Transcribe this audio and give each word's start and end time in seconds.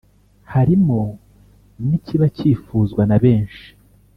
harimo 0.53 0.99
n’ikiba 1.87 2.25
cyifuzwa 2.37 3.01
na 3.09 3.17
benshi 3.23 3.67